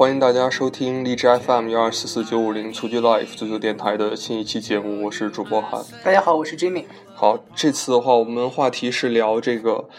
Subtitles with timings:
[0.00, 5.78] 欢迎大家收听荔枝 FM 幺二四四九五零足球 Life 足球电台的新一期节目，我是主播韩。
[6.02, 6.86] 大家好，我是 Jimmy。
[7.14, 9.90] 好，这次的话，我们话题是聊这个，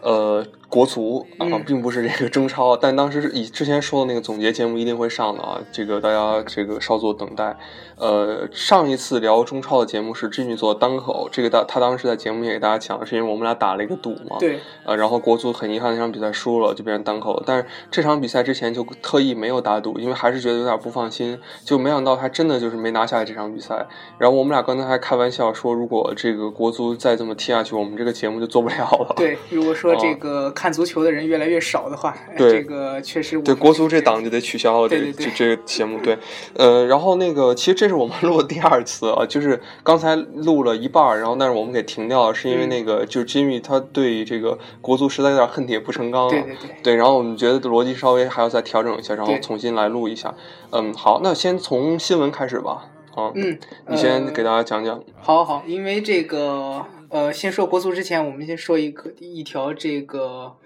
[0.00, 7.56] 呃，国足啊，嗯并不是这个中超，但当时以之前说的那个总结节目一定会上的啊，这个大家这个稍作等待。
[7.96, 17.42] 呃，上一次聊中超的节目是 Jimmy 做单口，这个他他当时在节目也给大家讲，是因为我们俩打了一个赌嘛，对，呃，然后国足很遗憾那场比赛输了，就变成单口了。
[17.44, 23.84] 但是这场比赛之前就特意没有打赌，因为还是觉得有点不放心，就没想到他真的就是没拿下这场比赛。
[24.16, 29.14] 然后我们俩刚才还开玩笑说，如果这个国足再这么踢下去，我们这个节目就做不了了。
[29.16, 36.00] 对，如果说这个看足球的人越来越少的话，对这个确实我对，国足这档就得取消了，这对对对这这个节目。
[36.00, 36.18] 对，
[36.56, 46.30] 呃，然后那个其实这是我们录的第二次啊，就是刚才录了一半儿，然后但是我们给停掉了，是因为嗯那个、就是 Jimmy 他对这个国足实在有点恨铁不成钢了。
[46.30, 50.34] 对对对，对，然后我们觉得逻辑稍微还要再调整一下，然后重新来录一下。
[50.72, 52.86] 嗯，好，那先从新闻开始吧。
[53.14, 55.02] 啊，嗯，你先呃给大家讲讲。
[55.20, 60.56] 好好，因为这个呃，先说国足之前，我们先说一个一条这个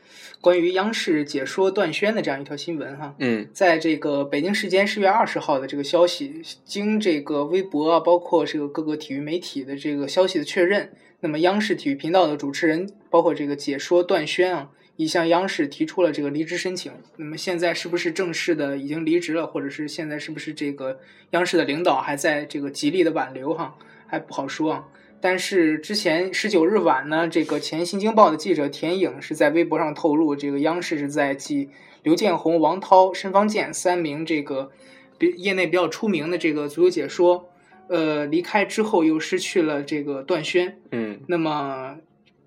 [0.41, 3.15] 关于央视解说段轩的这样一条新闻哈。
[3.19, 16.91] 嗯在这个北京时间十月二十号的这个消息，经这个微博啊，包括这个各个体育媒体的这个消息的确认，那么央视体育频道的主持人，包括这个解说段轩啊，已向央视提出了这个离职申请。
[17.19, 20.99] 那么现在是不是正式的已经离职了，或者是现在是不是这个
[21.31, 23.77] 央视的领导还在这个极力的挽留哈，
[24.09, 24.89] 还不好说啊。
[25.23, 31.71] 但是之前十九日晚呢，这个前《新京报》的记者田颖是在微博上透露，这个央视是在继
[32.03, 34.73] 刘建宏、王涛、申方健三名这个
[35.19, 37.49] 比业内比较出名的这个足球解说，
[37.87, 40.79] 呃，离开之后又失去了这个段轩。
[40.91, 41.99] 嗯那么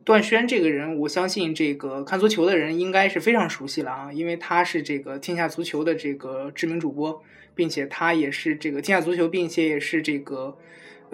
[0.04, 7.24] 段轩这个人，我相信这个看足球的人应该是非常熟悉了啊，因为他是这个天下足球的这个知名主播，
[7.56, 10.58] 并且他也是这个天下足球，并且也是这个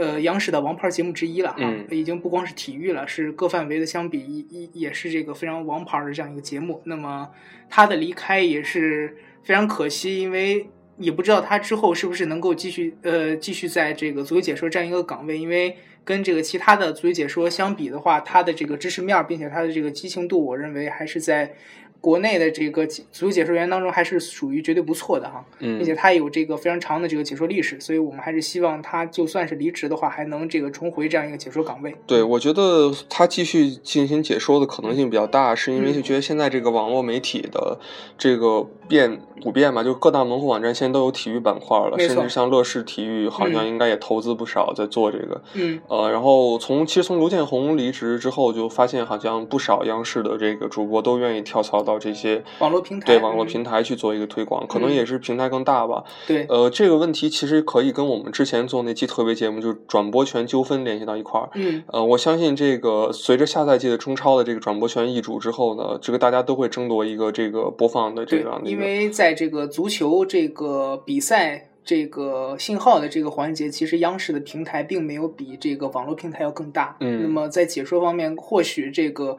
[0.01, 6.81] 呃央视的王牌节目之一了啊，嗯已经不光是体育了，是各范围的相比一一也是这个非常王牌的这样一个节目。
[6.85, 7.29] 那么
[7.69, 10.67] 他的离开也是非常可惜，因为。
[10.97, 21.55] 也不知道他之后是不是能够继续呃继续在这个足球解说这样一个岗位，因为跟这个其他的足球解说相比的话，他的这个知识面，并且他的这个激情度，我认为还是在
[22.01, 31.95] 国内的这个足球解说员当中还是属于绝对不错的哈，并且嗯他有这个非常长的这个解说历史，所以我们还是希望他就算是离职的话，还能这个重回这样一个解说岗位。
[32.07, 37.79] 对，我觉得他继续进行解说的可能性比较大，是因为嗯就觉得现在这个网络媒体的
[38.17, 45.41] 这个变普遍嘛，就各大门户网站现在都有体育板块了，甚至像乐视体育好像嗯应该也投资不少在做这个。
[45.53, 56.03] 嗯，呃，然后从其实从卢建宏离职之后，就发现好像不少央视的这个主播都愿意跳槽到这些网络平台对网络嗯平台去做一个推广，可能嗯也是平台更大吧。
[56.27, 61.49] 对，呃，这个问题其实可以跟我们之前做那期特别节目，就是转播权纠纷联系到一块儿。
[61.53, 68.80] 嗯呃，我相信这个随着下赛季的中超的这个转播权易主之后呢，这个大家都会争夺一个这个播放的这对样，的一因个。
[68.81, 76.97] 为在这个足球这个比赛这个信号的这个环节，其实央视的平台并没有比这个网络平台要更大。
[76.99, 79.37] 嗯那么在解说方面，或许这个。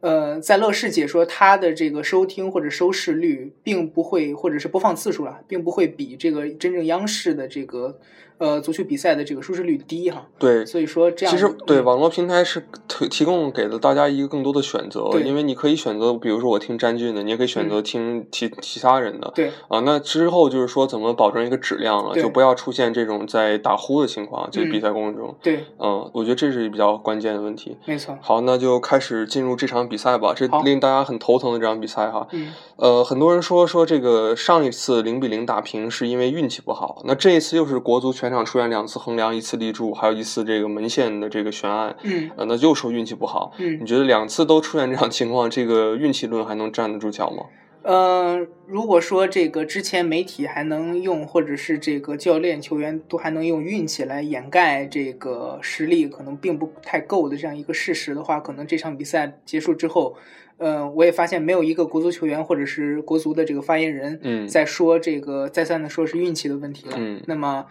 [0.00, 7.98] 呃，在乐视解说，它的这个收听或者收视率，并不会，或者是播放次数啦，并不会比这个真正央视的这个
[8.38, 10.26] 呃足球比赛的这个收视率低哈。
[10.38, 19.30] 对，所以说这样，其实对嗯网络平台是提提供给了大家一个更多的选择，对因为你可以选择，比如说我听詹俊的，你也可以选择听其其他人的。
[19.34, 25.36] 对啊，那之后就是说怎么保证一个质量了，就不要出现这种在打呼的情况，就是比嗯赛过程中。
[25.42, 27.76] 对，嗯，我觉得这是比较关键的问题。
[27.84, 30.32] 没错，好，那就开始进入这场比赛吧。
[30.34, 32.26] 这令大家很头疼的这场比赛哈。
[32.30, 43.52] 嗯呃，很多人说说这个上一次零比零打平是因为运气不好，那这一次又是国足全场出现两次横梁，一次立柱，还有一次这个门线的这个悬案，嗯呃，那又说运气不好。
[43.58, 47.42] 嗯你觉得两次都出现这样情况，这个运气论还能站得住脚吗？
[47.82, 60.16] 呃，如果说这个之前媒体还能用，或者是这个教练、球员都还能用运气来掩盖这个实力可能并不太够的这样一个事实的话，可能这场比赛结束之后，
[60.58, 66.96] 呃，我也发现没有一个国足球员或者是国足的这个发言人，嗯在说这个再三的说是运气的问题了。
[66.98, 67.66] 嗯那么。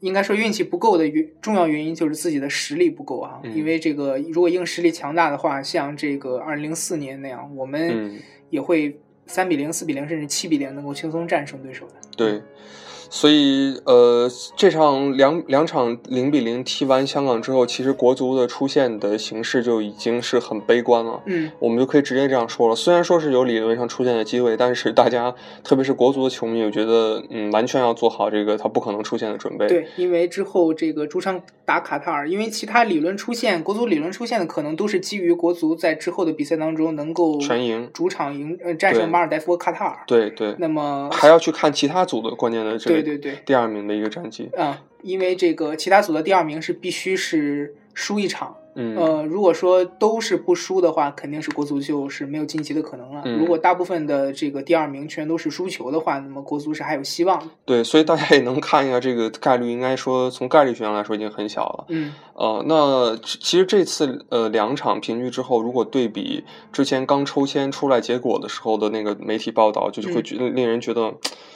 [0.00, 8.18] 应该说运气不够的原重要原因就是自己的实力不够啊，嗯因为这个如果硬实力强大的话，像这个二零零四年那样，我们嗯
[8.48, 8.98] 也会
[9.30, 11.92] 三比零、四比零甚至七比零能够轻松战胜对手的。
[12.16, 12.42] 对，
[13.10, 21.20] 所以，呃，这场两两场零比零踢完香港之后，其实国足的出现的形势就已经是很悲观了。
[21.26, 22.76] 嗯，我们就可以直接这样说了。
[22.76, 25.34] 虽然说是有理论上出现的机会，但是大家，
[25.64, 29.66] 特别是国足的球迷，我觉得，嗯，完全要做好这个他不可能出现的准备。
[29.66, 39.98] 对，因为之后这个主场打卡塔尔，因为其他理论出现，国足理论出现的可能都是基于国足在之后的比赛当中能够全赢主场赢呃战胜马尔代夫和卡塔尔。
[40.06, 44.48] 对对，那么还要去看其他组的关键的这个对对对，第二名的一个战绩。
[44.56, 48.56] 啊、因为这个其他组的第二名是必须是输一场。
[48.76, 53.20] 嗯，呃，如果说都是不输的话，肯定是国足就是没有晋级的可能了。
[53.24, 57.46] 嗯如果大部分的这个第二名全都是输球的话，那么国足是还有希望的。
[57.64, 61.84] 对，所以大家也能看一下这个概率，应该说从概率学上来说已经很小了。
[61.88, 71.12] 嗯呃，那其其实这次呃两场平局之后，如果对比之前刚抽签出来结果的时候的那个媒体报道，就就会嗯觉得令人觉得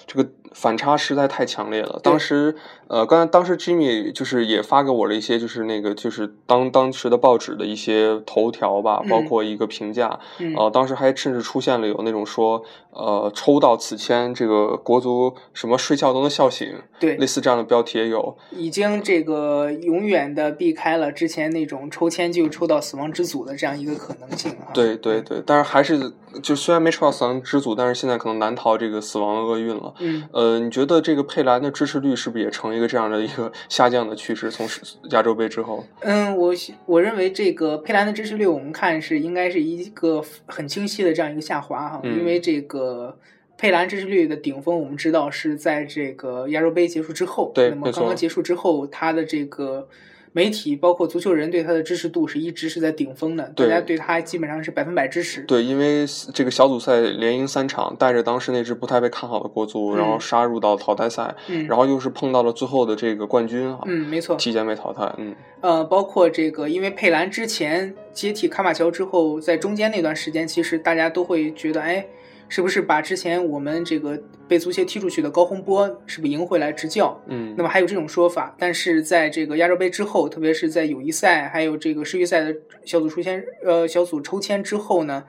[0.07, 1.99] 这个反差实在太强烈了。
[2.03, 2.55] 当时
[2.87, 18.37] 呃，刚才当时 Jimmy 就是也发给我了一些就是那个就是当当时的报纸的一些头条吧，包嗯括一个评价，嗯呃，当时还甚至出现了有那种说呃抽到此签这个国足什么睡觉都能笑醒，对类似这样的标题也有。
[18.53, 24.69] 已经这个永远的避开了之前那种抽签就抽到死亡之组的这样一个可能性啊。
[24.75, 26.13] 对对对，但是还是
[26.43, 29.94] 就虽然没抽到死亡之组，但是现在可能难逃这个死亡厄运了。
[29.99, 34.51] 嗯，呃，你觉得这个佩兰的支持率是不是也成一个这样的一个 下降的趋势？
[34.51, 34.81] 从世
[35.11, 36.53] 亚洲杯之后，嗯，我
[36.87, 43.17] 我认为这个佩兰的支持率，我们看是应该是一个很清晰的这样一个下滑哈，嗯因为这个
[43.57, 49.89] 佩兰支持率的顶峰，我们知道是在这个亚洲杯结束之后，对那么刚刚结束之后，他的这个
[50.37, 55.43] 媒体包括足球人对他的支持度是一直是在顶峰的，大家对他基本上是百分百支持。
[55.43, 56.05] 对，因为
[56.35, 65.09] 这个小组赛连赢三场，带着当时那支不太被看好的国足，然后嗯杀入到淘汰赛，嗯，然后又是碰到了最后的这个冠军啊，嗯，没错，提前被淘汰。
[65.19, 72.05] 嗯，呃，包括这个，因为佩兰之前接替卡马乔之后，在中间那段时间，其实大家都会觉得，哎，
[72.49, 77.21] 是不是把之前我们这个被足协踢出去的高洪波，是不是赢回来执教？
[77.27, 82.55] 嗯那么还有这种说法，但是在这个亚洲杯之后，特别是在友谊赛还有这个世预赛的
[82.85, 85.25] 小组出签呃小组抽签之后呢，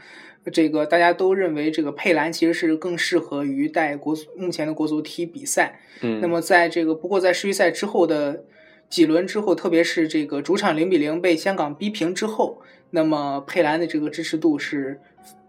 [0.52, 5.80] 这个大家都认为这个佩兰其实是更适合于带国足目前的国足踢比赛。
[6.02, 8.44] 嗯，那么在这个不过在世预赛之后的
[8.90, 12.62] 几轮之后，特别是这个主场零比零被香港逼平之后，
[12.92, 15.00] 那么佩兰的这个支持度是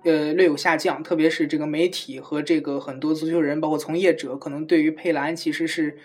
[0.07, 5.99] 呃略有下降，特别是这个媒体和这个很多足球人，包括从业者，可能对于佩兰其实是。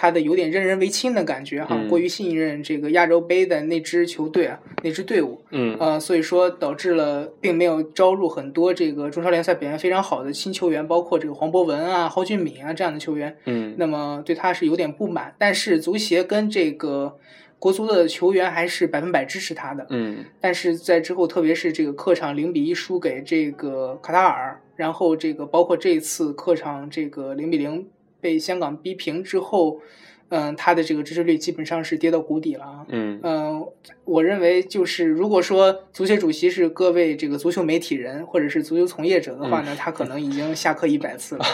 [0.00, 13.36] 他的有点任人唯亲的感觉哈，嗯过于信任这个亚洲杯的那支球队啊，那支队伍，嗯呃，所以说导致了并没有招入很多这个中超联赛表现非常好的新球员，包括这个黄博文啊、蒿俊闵啊这样的球员。
[13.46, 17.16] 嗯那么对他是有点不满，但是足协跟这个
[17.58, 19.86] 国足的球员还是百分百支持他的。
[19.90, 27.88] 嗯但是在之后，特别是这个客场零比一输给这个卡塔尔，然后这个包括这次客场这个零比零
[28.20, 29.80] 被香港逼平之后，
[30.30, 32.86] 嗯，他的这个支持率基本上是跌到谷底了啊。
[32.88, 33.66] 嗯嗯，
[34.04, 41.44] 我认为就是如果说足协主席是各位这个足球媒体人或者是足球从业者的话呢，他可能已经下课一百次了。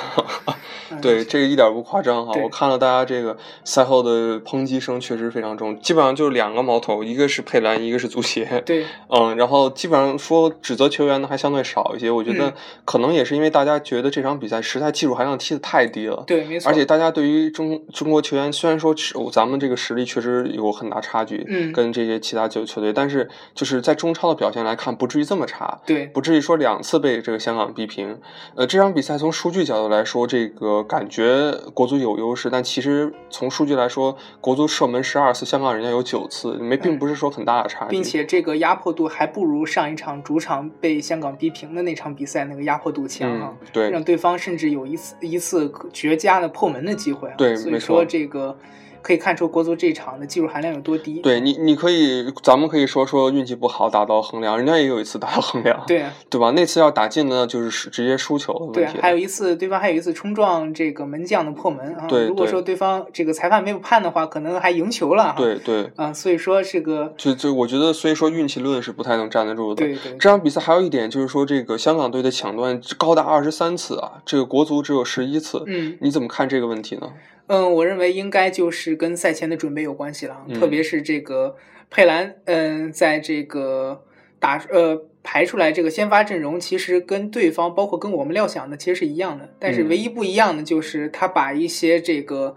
[0.90, 2.32] 嗯对，这个一点不夸张哈。
[2.42, 8.62] 我看了大家这个赛后的抨击声，确实非常重，基本上就是两个矛头，一个是佩兰，一个是足协。
[8.66, 12.52] 对， 嗯，然后基本上说指责球员的还相对少一些，我觉得嗯
[12.84, 16.22] 可能也是因为大家觉得这场比赛实在技术含量踢得太低了。
[16.26, 16.68] 对，没错。
[16.68, 25.78] 而且大家对于中中国球员，虽然说是咱们这个实力确实有很大差距，嗯跟这些其他球球队，但是就是在中超的表现来看，不至于这么差。
[25.84, 28.18] 对，不至于说两次被这个香港逼平。
[28.54, 37.90] 呃，这场比赛从数据角度来说，这个感觉国足有优势，但其实从数据来说，国足射门十二次，香港人家有九次，没并不是说很大的差距。
[37.90, 47.34] 并且这个压迫度还不如上一场主场被香港逼平的那场比赛那个压迫度强啊嗯，，对，让对方甚至有一次一次绝佳的破门的机会啊。
[47.36, 48.53] 所以对没错说这个
[49.02, 51.20] 可以看出国足这场的技术含量有多低。
[51.20, 56.52] 对你，你可以，咱们可以说说运气不好打到横梁，人家也有一次打到横梁，对啊对吧？
[56.52, 62.06] 那次要打进呢，就是直接输球的对啊问题。，还有一次对方还有一次冲撞这个门将的破门啊。
[62.08, 65.34] 对对如果说对方这个裁判没有判的话，可能还赢球了。
[65.36, 69.84] 对对，啊，所以说这个就就我觉得，所以说运气论是不太能站得住的。
[69.84, 75.62] 对对这场比赛还有一点就是说，这个香港队的抢断高达二十三次啊，这个国足只有十一次。
[75.66, 77.12] 嗯你怎么看这个问题呢？
[77.46, 81.56] 嗯，我认为应该就是跟赛前的准备有关系了，嗯特别是这个
[81.90, 84.04] 佩兰，嗯，在这个
[84.38, 92.56] 打呃排出来这个先发阵容，其实跟对方包括跟我们料想的其实是一样的，但是嗯唯一不一样的就是他把一些这个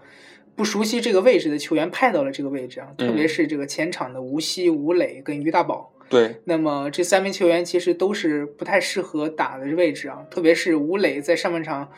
[0.56, 5.92] 不熟悉这个位置的球员派到了这个位置啊，特别嗯是这个前场的吴曦、吴磊跟于大宝。
[6.10, 11.92] 对，那么这三名球员其实都是不太适合打的位置啊，特别是吴磊在上半场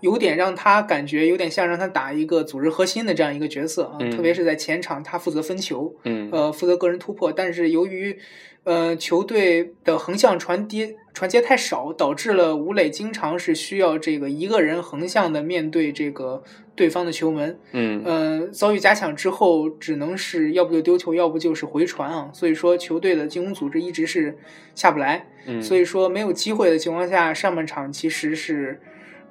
[0.00, 8.18] 有点让他感觉有点像让他打一个组织核心的这样一个角色啊，嗯特别是在前场他负责分球，嗯呃，负责个人突破，但是由于
[8.64, 16.42] 呃球队的横向传接传接太少，导致了吴磊经常是需要这个一个人横向的面对这个
[16.74, 22.30] 对方的球门，嗯呃，遭遇假抢之后，只能是要不就丢球，要不就是回传啊。
[22.32, 24.36] 所以说，球队的进攻组织一直是
[24.74, 25.28] 下不来。
[25.46, 28.80] 嗯，所以说，没有机会的情况下，上半场其实是，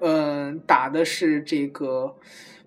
[0.03, 2.15] 嗯、打的是这个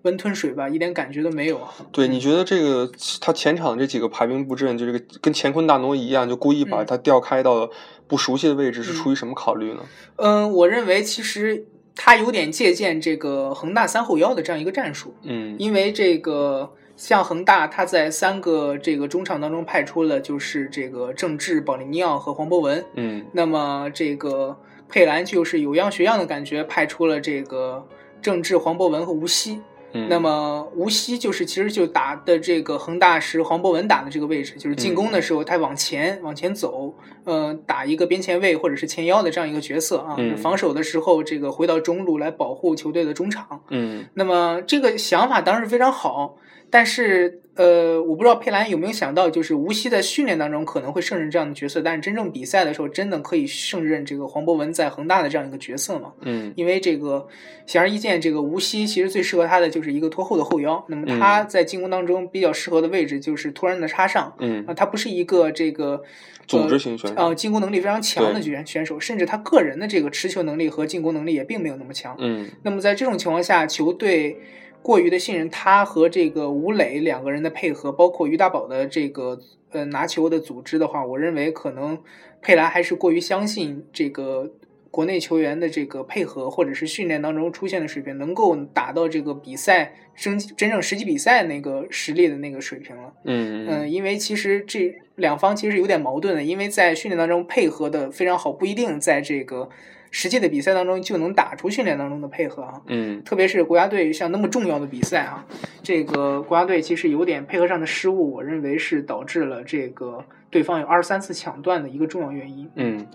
[0.01, 1.71] 温吞水吧，一点感觉都没有啊。
[1.91, 2.91] 对，你觉得这个
[3.21, 7.69] 他前场这几个排兵布阵，就这个跟乾坤大挪移一样，就故意把嗯他调开到
[8.07, 9.81] 不熟悉的位置，是嗯出于什么考虑呢？
[10.15, 11.65] 嗯，我认为其实
[11.95, 15.13] 他有点借鉴这个恒大三后腰的这样一个战术。
[15.23, 22.83] 嗯因为这个像恒大，他在三个这个中场当中派出了就是这个郑智、保利尼奥和黄博文。
[22.95, 24.57] 嗯那么这个
[24.89, 27.87] 佩兰就是有样学样的感觉，派出了这个
[28.21, 29.61] 郑智、黄博文和吴曦。
[29.93, 40.15] 嗯，那么吴曦就是其实就打的这个恒大是黄博文打的这个位置，就是进攻的时候他往前、往前走，呃，打一个边前卫或者是前腰的这样一个角色啊。
[40.17, 43.61] 嗯防守的时候这个回到中路来保护球队的中场。
[43.69, 46.35] 嗯那么这个想法当然是非常好，
[46.69, 56.13] 但是呃，我不知道佩兰有没有想到，就是无锡在训练当中可能会胜任这样的角色，但是真正比赛的时候，真的可以胜任这个黄博文在恒大的这样一个角色吗？
[56.21, 57.27] 嗯因为这个
[57.65, 64.35] 显而易见，这个无锡其实最适合他的就是一个拖后的后腰，那么嗯他在进攻当中比较适合的位置就是突然的插上。
[64.39, 66.03] 嗯啊，他不是一个这个
[66.45, 72.15] 组织型选手呃，进攻能力非常强的对选选手，甚至他个人的这个持球能力和进攻能力也并没有那么强。
[72.19, 74.37] 嗯那么在这种情况下，球队
[74.81, 79.39] 过于的信任他和这个吴磊两个人的配合，包括于大宝的这个
[79.71, 82.01] 呃拿球的组织的话，我认为可能
[82.41, 84.51] 佩兰还是过于相信这个
[84.89, 93.13] 国内球员的这个配合，或者是训练当中出现的水平，能够达到这个比赛真真正实际比赛那个实力的那个水平了。
[93.25, 99.69] 嗯嗯，因为其实这两方其实有点矛盾的，因为在训练当中配合的非常好，不一定在这个
[100.11, 102.81] 实际的比赛当中就能打出训练当中的配合啊。
[102.87, 105.45] 嗯特别是国家队像那么重要的比赛啊，
[105.83, 112.69] 这个国家队其实有点配合上的失误，我认为是导致了这个对方有二十三次抢断的一个重要原因。
[112.75, 113.05] 嗯，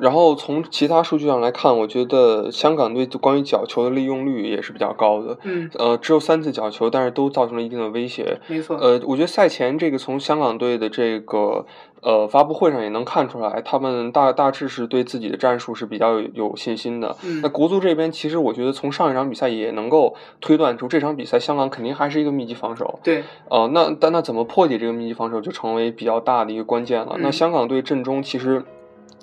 [0.00, 5.38] 然后从其他数据上来看，我觉得香港队关于角球的利用率也是比较高的。
[5.44, 8.38] 嗯，呃，只有三次角球，但是都造成了一定的威胁。
[8.48, 8.76] 没错。
[8.76, 11.64] 呃，我觉得赛前这个从香港队的这个
[12.02, 17.16] 呃发布会上也能看出来，他们大大致是对自己的战术是比较有有信心的。
[17.24, 22.98] 嗯那国足这边，其实我觉得从上一场比赛也能够推断出，这场比赛香港肯定还是一个密集防守。
[23.02, 27.12] 对，呃，那但那怎么破解这个密集防守，就成为比较大的一个关键了。
[27.16, 28.64] 嗯那香港队阵中其实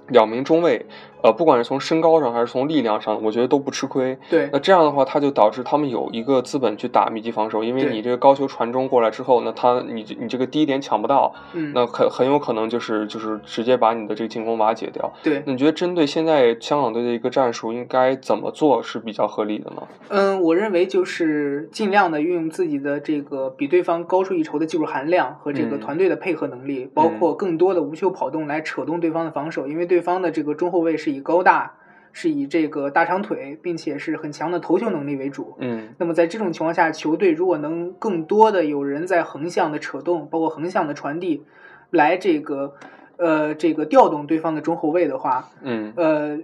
[0.07, 0.85] 两名中卫，
[1.23, 4.17] 呃，不管是从身高上还是从力量上，我觉得都不吃亏。
[4.29, 15.11] 对那，这样的话，他就导致他们有一个资本去打密集防守，因为你这个高球传中过来之后，那他你这你这个低点抢不到，嗯，那很很有可能就是就是直接把你的这个进攻瓦解掉。
[15.23, 19.83] 对，那你觉得针对现在香港队的一个战术，应该怎么做是比较合理的呢？
[20.09, 31.73] 嗯，我认为就是尽量的运用自己的这个比对方高出一筹的技术含量和这个嗯团队的配合能力，包括更多的无球跑动来扯动对方的防守，因为对方的这个中后卫是以高大，
[32.13, 35.55] 是以这个大长腿，并且是很强的投球能力为主。
[35.59, 41.43] 嗯那么在这种情况下，球队如果能更多的有人在横向的扯动，包括横向的传递，
[41.91, 42.75] 来这个
[43.17, 46.39] 呃这个调动对方的中后卫的话，嗯呃，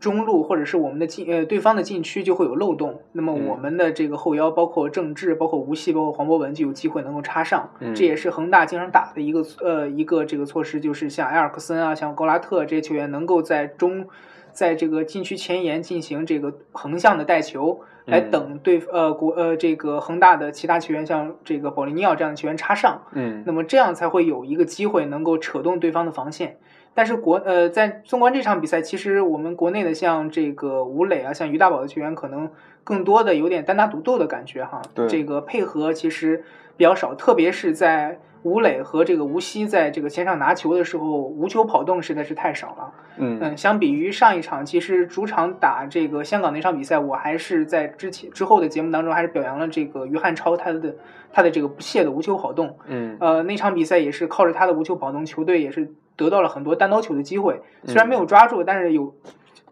[0.00, 7.70] 中路或者是我们的禁呃对方的禁区就会有漏洞，那么嗯我们的这个后腰，包括郑智、包括吴曦、包括黄博文就有机会能够插上。
[7.80, 14.06] 嗯这也是恒大经常打的一个呃一个这个措施，就是像埃尔克森啊、像高拉特这些球员能够在中。
[14.50, 26.56] 在这个禁区前沿进行这个横向的带球，来嗯等对呃国呃这个恒大的其他球员，像这个保利尼奥这样的球员插上，嗯那么这样才会有一个机会能够扯动对方的防线。
[26.94, 32.50] 但是国呃，在纵观这场比赛，其实我们国内的像这个吴磊啊，像于大宝的球员，可能
[32.82, 34.82] 更多的有点单打独斗的感觉哈。
[34.94, 36.42] 对这个配合其实
[36.76, 42.92] 比较少，特别是在吴磊和这个吴曦在这个前场拿球的时候，无球跑动实在是太少了。
[43.16, 50.94] 嗯嗯，相比于上一场，其实主场打这个香港那场比赛，我还是在之前之后的节目当中，还是表扬了这个于汉超他的
[51.32, 52.76] 他的这个不懈的无球跑动。
[52.86, 59.14] 嗯呃，那场比赛也是靠着他的无球跑动，球队也是得到了很多单刀球的机会，虽然没有抓住，但是有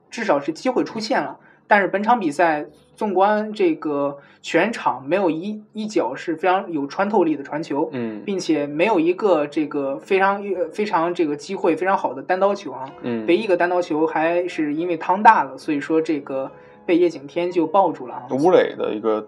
[0.08, 1.38] 至少是机会出现了。
[1.66, 12.88] 但是本场比赛，纵观这个全场，没有一一脚是非常有穿透力的传球，嗯并且没有一个这个非常呃非常这个机会非常好的单刀球啊。
[13.02, 16.48] 嗯，唯一一个单刀球还是因为汤大了，所以说这个
[16.86, 18.22] 被叶景天就抱住了啊。
[18.30, 19.26] 吴磊的一个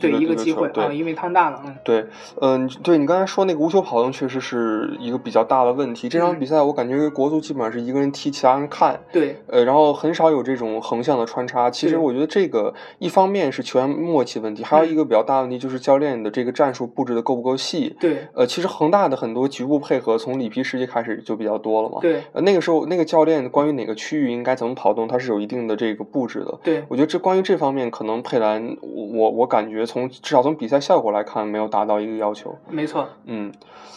[0.00, 1.76] 对一一个机会啊，因为汤大了，嗯。
[1.84, 2.06] 对，
[2.40, 6.08] 嗯，对你刚才说那个无球跑动确实是一个比较大的问题。
[6.08, 11.70] 这场嗯比赛我感觉国足基本上是一个人踢，其他人看，对，呃，然后很少有这种横向的穿插。
[11.70, 17.94] 其实我觉得这个一方面是球员默契问题，还有一个比较大的问题就是教练的这个战术布置的够不够细。
[18.00, 21.98] 对，呃，其实恒大的很多局部配合从里皮时期开始就比较多了嘛。
[22.00, 26.58] 对，呃，那个时候那个教练关于哪个区域应该怎么跑动，他是有一定的这个布置的。
[26.62, 32.56] 对，我觉得这关于这方面，可能佩兰，我我感觉从至少从比赛效果来看，没有达到一个要求。
[32.68, 33.52] 没错，嗯，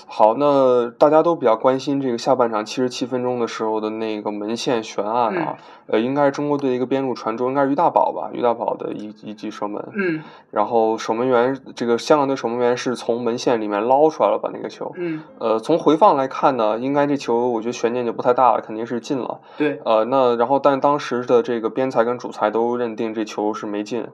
[0.07, 10.23] 好，那大家都比较关心这个下半场七十七分钟的时候的那个门线悬案啊，呃，应该是中国队的一个边路传中，应该是于大宝吧，于大宝的一一记射门，嗯。
[10.49, 24.05] 然后守门员这个香港队守门员是从门线里面捞出来了把那个球，嗯，呃，从回放来看呢，应该这球我觉得悬念就不太大了，肯定是进了，对，呃，那然后但当时的这个边裁跟主裁都认定这球是没进，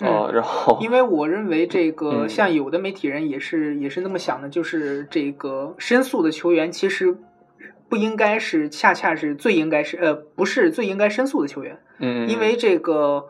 [0.00, 2.28] 呃，然后嗯因为我认为这个嗯。
[2.28, 7.16] 像有的媒体人也是也是那么想的，就是这个申诉的球员其实
[7.88, 13.26] 不应该是恰恰是最应该是呃不是最应该申诉的球员，嗯，因为这个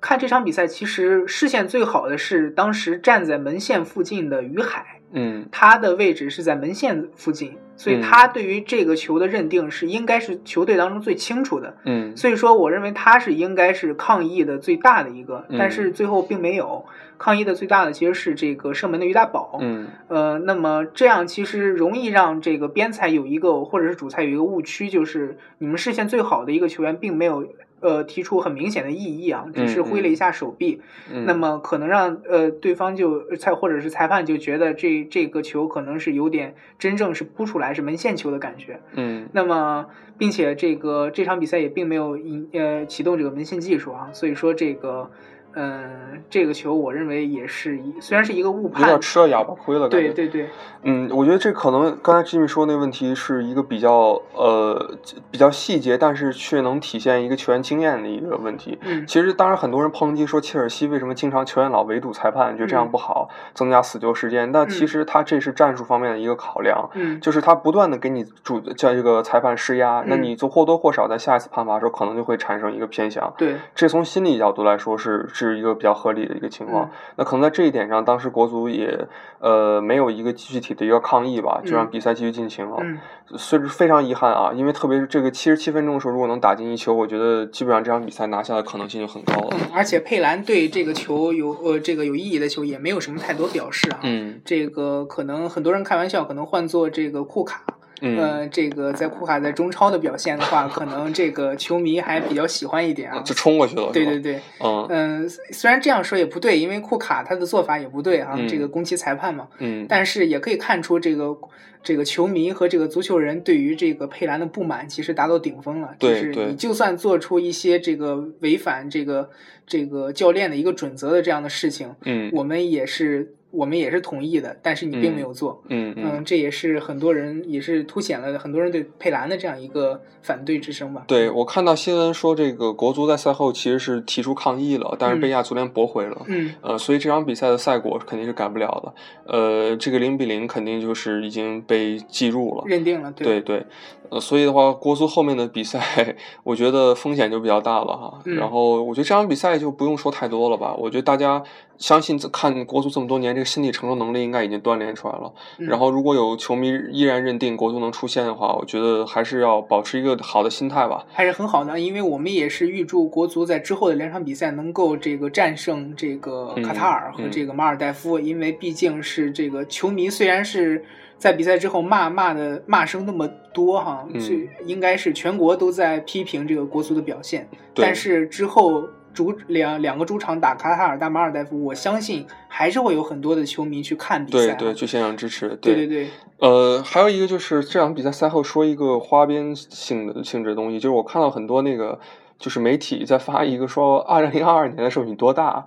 [0.00, 5.48] 看这场比赛，其实视线最好的是当时站在门线附近的于海，嗯。
[5.50, 11.76] 他的位置是在门线附近，所以嗯他对于这个球的认定是应该是球队当中最清楚的。
[11.84, 16.84] 嗯所以说，我认为他是应该是抗议的最大的一个，嗯但是最后并没有
[17.18, 19.58] 抗议的最大的其实是这个射门的于大宝。
[19.60, 27.46] 嗯呃，那么这样其实容易让这个边裁有一个或者是主裁有一个误区，就是你们视线最好的一个球员并没有
[27.80, 30.80] 呃提出很明显的异议啊，只是挥了一下手臂，
[31.12, 38.80] 嗯，那么可能让呃对方就裁或者是裁判就觉得这这个球可能是有点真正是扑出来是门线球的感觉。
[38.94, 39.86] 嗯那么，
[40.18, 45.10] 并且这个这场比赛也并没有引呃启动这个门线技术啊，所以说这个
[45.58, 49.88] 嗯、这个球我认为也是一虽然是一个误判有点，吃了哑巴亏了。
[49.88, 50.50] 对对对
[50.82, 54.96] 嗯，我觉得这可能刚才 Jimmy 说那个问题是一个比较呃
[55.30, 58.78] 比较细节，但是却能体现一个球员经验的一个问题。
[58.82, 64.52] 嗯其实，当然很多人抨击说切尔西为什么经常球员老围堵裁判，觉得这样嗯不好，增加死球时间。
[64.52, 73.32] 但其嗯实他这是战术方面的一个考量，嗯就是他不断的给你主叫这个裁判施压，那嗯你就或多或少在下一次判罚的时候，可能就会产生一个偏向。
[73.38, 76.86] 对这从心理角度来说是是一个比较合理的一个情况。
[76.86, 79.06] 嗯那可能在这一点上，当时国足也
[79.40, 82.76] 呃没有一个具体的一个抗议吧，就让嗯比赛继续进行了。
[82.80, 82.98] 嗯
[83.36, 89.48] 虽然非常遗憾啊，因为特别是这个七十七分钟的时候，如果能打进一球，我觉得基本上这场比赛拿下的可能性就很高了。
[89.52, 93.98] 嗯，而且佩兰对这个球有呃这个有意义的球也没有什么太多表示啊。
[94.04, 97.64] 嗯这个可能很多人开玩笑，可能换做这个库卡，
[98.00, 103.22] 嗯，呃，这个在库卡在中超的表现的话，可能这个球迷还比较喜欢一点啊。
[103.24, 103.90] 就冲过去了。
[103.92, 111.36] 对对，对，嗯嗯，虽然这样说也不对，因为库卡他的做法也不对啊，嗯这个攻击裁判嘛，嗯但是也可以看出这个
[111.82, 115.94] 这个球迷和这个足球人对于这个佩兰的不满其实达到顶峰了。
[115.98, 119.30] 就是你就算做出一些这个违反这个
[119.66, 125.62] 这个教练的一个准则的这样的事情，嗯我们也是我们也是同意的，但是你并没有做。
[125.68, 126.04] 嗯嗯。
[126.12, 131.04] 嗯，这也是很多人也是凸显了很多人对佩兰的这样一个反对之声吧。
[131.06, 136.22] 对，我看到新闻说，这个国足在赛后其实是提出抗议了，但是被嗯亚足联驳回了。
[136.26, 138.94] 嗯呃，所以这场比赛的赛果肯定是改不了的。
[139.32, 142.64] 呃，这个零比零肯定就是已经被记入了。
[142.66, 143.64] 认定了，对对，
[144.10, 146.14] 呃，所以的话，国足后面的比赛，
[146.44, 148.20] 我觉得风险就比较大了哈。
[148.24, 150.74] 嗯然后，我觉得这场比赛就不用说太多了吧。
[150.74, 151.42] 我觉得大家
[151.78, 155.32] 相信看国足这么多年，这个心理承受能力应该已经锻炼出来了。
[155.58, 161.04] 嗯然后，如果有球迷依然认定国足能出线的话，我觉得还是要保持一个好的心态吧。
[161.12, 170.84] 还是很好的，因为我们也是预祝国足在之后的两场比赛能够这个战胜这个卡塔尔和嗯这个马尔代夫，因为毕竟是这个球迷虽然是
[171.18, 178.88] 在比赛之后骂骂的骂声那么多哈，嗯这应该是全国都在批评这个国足的表现，但是之后。
[179.16, 184.56] 主两两个主场打卡塔尔、打马尔代夫，我相信还是会有很多的球迷去看比赛啊。
[184.58, 185.48] 对对，去现场支持。
[185.56, 191.98] 对对对，呃，还有一个就是这场比赛赛后说一个花边性的性质的东西，就是我看到很多那个
[192.38, 195.66] 就是媒体在发一个说二零二二年的时候你多大，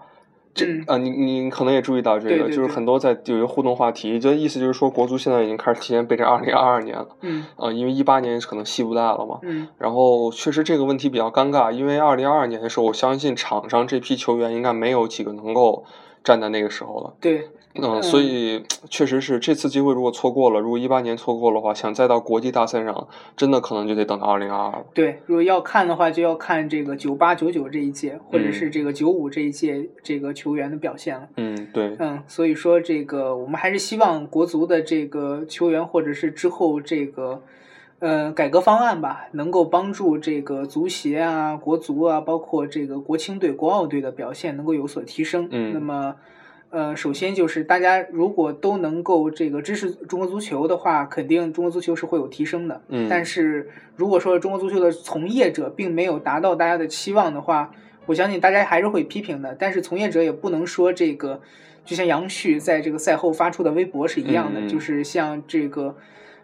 [0.88, 9.40] 啊，你你可能也注意到这个，就是很多在有一个互动话题，就意思就是说，国足现在已经开始提前备战二零二二年了，嗯啊，因为一八年可能戏不大了嘛。
[9.44, 15.84] 嗯然后确实这个问题比较尴尬，因为二零二二年的时候，我相信场上这批球员应该没有几个能够
[16.24, 17.14] 站在那个时候了。
[17.22, 24.86] 对，嗯，嗯所以确实是这次机会如果错过了，如果一八年错过的话，想再到国际大赛上，真的可能就得等到二零二二了。
[24.94, 31.28] 对，如果要看的话，就要看这个九八九九这一届，或者嗯是这个九五这一届这个球员的表现了。
[31.38, 37.44] 嗯，对，嗯，所以说这个我们还是希望国足的这个球员，或者是之后这个
[38.00, 45.48] 呃改革方案吧，能够帮助这个足协啊、国足啊，包括这个国青队、国奥队的表现能够有所提升。
[45.52, 46.16] 嗯那么。
[46.72, 52.82] 呃，首先就是大家如果都能够这个支持中国足球的话，肯定中国足球是会有提升的。
[52.90, 57.72] 嗯但是如果说中国足球的从业者并没有达到大家的期望的话，
[58.06, 59.56] 我相信大家还是会批评的。
[59.58, 61.42] 但是从业者也不能说这个，
[61.86, 65.96] 就像杨旭在这个赛后发出的微博是一样的，就是像这个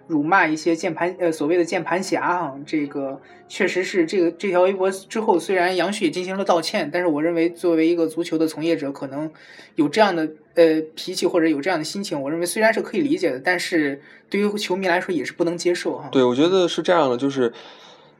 [0.08, 9.32] 辱骂一些键盘呃所谓的键盘侠啊，这个确实是这个这条微博之后，虽然杨旭也进行了道歉，但是我认为作为一个足球的从业者，可能
[9.76, 16.10] 有这样的呃脾气或者有这样的心情，我认为虽然是可以理解的，但是对于球迷来说也是不能接受哈。
[16.12, 17.52] 对，我觉得是这样的，就是，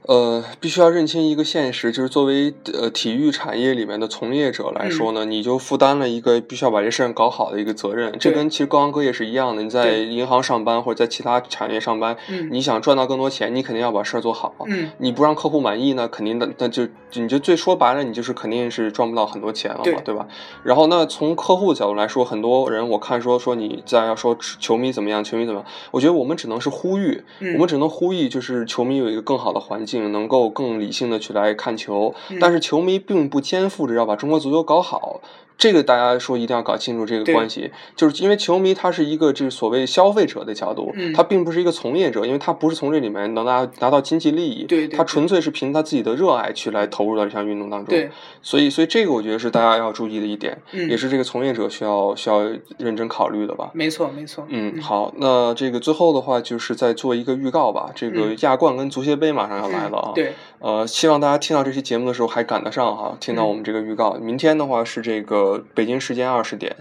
[0.08, 8.16] 呃，必须要认清一个现实，就是作为呃体育产业里面的从业者来说呢，你就负担了一个必须要把这事儿搞好的一个责任。
[8.20, 14.54] 这跟其实各行各业是一样的，你在银行上班或者在其他产业上班，嗯你想赚到更多钱，你肯定要把事儿做好。
[14.68, 20.28] 嗯，你不让客户满意呢，肯定的，那就你就最说白了，你就是肯定是赚不到很多钱了嘛，对对吧？
[20.64, 32.14] 然后那从客户角度来说，很多人我看说说你在要说球迷怎么样，球迷怎么样，我觉得我们只能是呼吁，嗯我们只能呼吁，就是球迷有一个更好的环境，能够更理性的去来看球。
[32.30, 35.22] 嗯但是球迷并不肩负着要把中国足球搞好。
[35.58, 47.90] 这个大家说一定要搞清楚这个关系，就是因为球迷他是一个就是所谓消费者的角度，嗯他并不是一个从业者，因为他不是从这里面能拿拿到经济利益，对对对他纯粹是凭他自己的热爱去来投入到这项运动当中。
[47.90, 48.10] 对，
[48.42, 52.42] 所以所以这个我觉得是大家要注意的一点，嗯也是这个从业者需要需要
[52.78, 53.72] 认真考虑的吧。
[53.74, 54.46] 没错没错。
[54.50, 57.92] 嗯，好，那这个最后的话就是再做一个预告吧。
[57.96, 60.12] 这个嗯亚冠跟足协杯马上要来了啊。
[60.12, 60.14] 嗯。
[60.16, 64.14] 对，呃，希望大家听到这期节目的时候还赶得上哈，听到嗯我们这个预告。
[64.16, 66.76] 明天的话是这个北京时间二十点，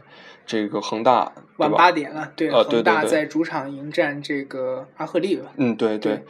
[0.47, 5.53] 这个恒大晚吧八点了，对，恒大在主场迎战这个阿赫利吧。
[5.57, 6.23] 嗯，对对对，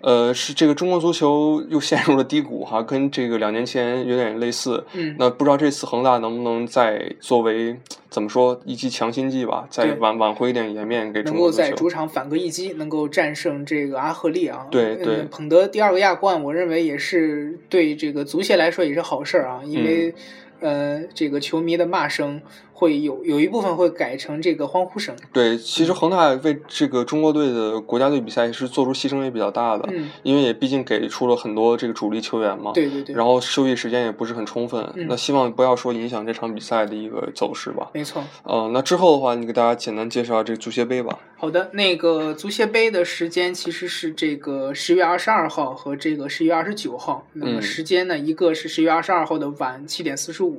[0.00, 4.84] 呃，是这个中国足球又陷入了低谷哈，跟这个两年前有点类似。
[4.92, 7.76] 嗯，那不知道这次恒大能不能再作为
[8.10, 11.62] 怎么说一剂强心剂吧，再挽挽回一点颜面给中能国足球。
[11.62, 14.66] 够在主场反戈一击，能够战胜这个阿赫利啊。
[14.66, 20.14] 嗯对对捧得第二个亚冠，我认为也是对这个足协来说也是好事儿啊，因为、嗯
[20.62, 22.40] 呃，这个球迷的骂声
[22.72, 25.14] 会有有一部分会改成这个欢呼声。
[25.32, 32.72] 对，其实恒大为这个中国队的国家队比赛是做出牺牲也比较大的，嗯，因为也毕竟给出了很多这个主力球员嘛。
[32.72, 37.90] 对对对，然后休息时间也不是很充分，嗯那希望不要说影响这场比赛的一个走势吧。
[37.92, 38.22] 没错。
[38.44, 41.18] 呃，那之后的话，你给大家简单介绍这个足协杯吧。
[41.36, 47.26] 好的，那个足协杯的时间其实是这个十月二十二号和这个十月二十九号。
[47.32, 50.51] 那么嗯时间呢，一个是十月二十二号的晚七点四十五，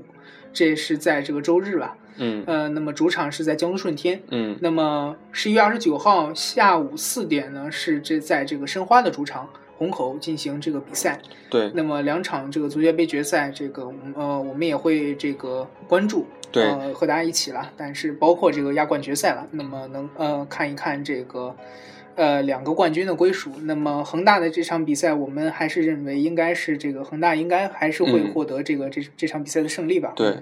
[0.53, 1.97] 这是在这个周日吧。
[2.17, 4.21] 嗯呃，那么主场是在江苏舜天。
[4.29, 11.19] 嗯那么十一月二十九号下午四点呢，是这在这个申花的主场虹口进行这个比赛。
[11.49, 17.71] 对那么两场这个足协杯决赛，这个呃我们也会这个关注，对呃和大家一起了。
[17.75, 21.55] 但是包括这个亚冠决赛了，那么能呃看一看这个
[22.15, 23.51] 呃两个冠军的归属。
[23.63, 30.13] 那么恒大的这场比赛，我们还是认为应该是这个恒大应该还是会嗯获得这个、这这场比赛的胜利吧。
[30.15, 30.35] 对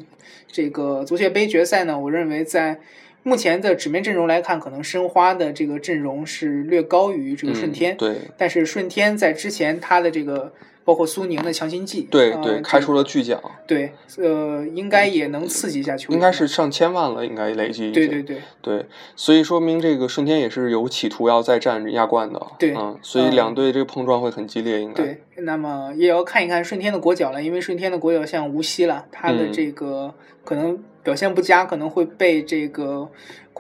[0.47, 2.79] 这个足协杯决赛呢，我认为在
[3.23, 7.93] 目前的纸面阵容来看，可能申花的这个阵容是略高于这个顺天。
[7.95, 16.15] 嗯、对但是顺天在之前他的这个包括苏宁的强心剂，呃对对，开出了了巨奖，对，呃，应该也能刺激一下球员。
[16.15, 17.91] 应该是上千万了，应该累计。
[17.91, 22.41] 对对对对，所以说明这个顺天也是有企图要再战亚冠的。
[22.59, 25.03] 对嗯，所以嗯两队这个碰撞会很激烈，应该。
[25.03, 30.13] 对，那么也要看一看顺天的国脚了，因为顺天的国脚像无锡了，他的嗯这个
[30.43, 33.09] 可能表现不佳，可能会被这个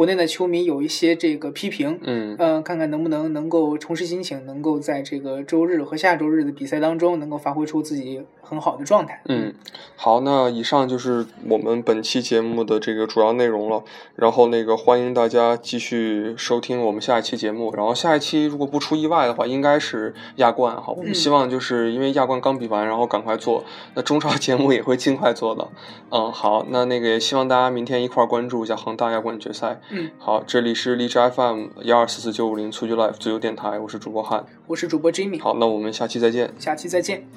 [0.01, 9.21] 国内的球迷有一些这个批评，嗯嗯，看看能不能能够重拾心情，能够在这个周日和下周日的比赛当中，能够发挥出自己很好的状态。
[9.25, 9.53] 嗯，
[9.95, 13.83] 好，那以上就是我们本期节目的这个主要内容了。
[14.15, 17.71] 然后那个欢迎大家继续收听我们下一期节目。
[17.75, 20.91] 然后下一期如果不出意外的话，应该是亚冠哈。
[20.97, 23.63] 我们嗯希望就是因为亚冠刚比完，然后赶快做。
[23.93, 25.67] 那中超节目也会尽快做的。
[26.09, 29.79] 嗯，好，那那个也希望大家明天一块儿关注一下恒大亚冠决赛。
[29.93, 34.45] 嗯，好，这里是荔枝 FM 幺二四四九五零蹴鞠 Life 自由电台，我是主播汉。
[34.65, 36.53] 我是主播 Jimmy，好，那我们下期再见。
[36.57, 37.27] 下期再见。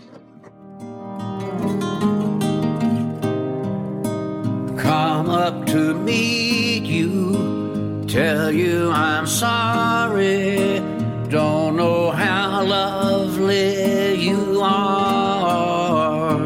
[4.76, 10.80] come up to meet you, tell you I'm sorry.
[11.28, 16.38] Don't know how lovely you are.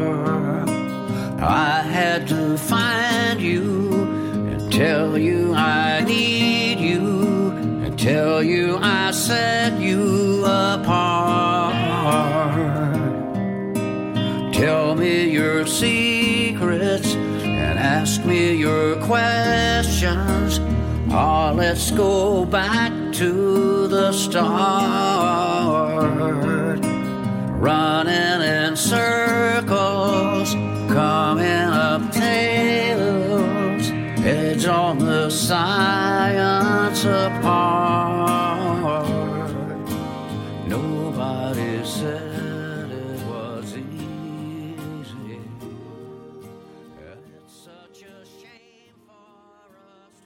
[1.39, 4.07] I had to find you
[4.49, 5.38] and tell you
[8.41, 11.75] you I set you apart.
[14.53, 20.59] Tell me your secrets and ask me your questions.
[21.11, 24.59] Oh, let's go back to the start.
[27.59, 30.53] Running in circles,
[30.91, 33.87] coming up tails,
[34.19, 37.38] heads on the science apart.